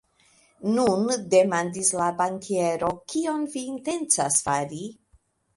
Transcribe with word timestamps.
Nun, 0.77 1.11
demandis 1.33 1.91
la 2.01 2.07
bankiero, 2.23 2.91
kion 3.15 3.47
vi 3.57 3.65
intencas 3.75 4.43
fari? 4.49 4.85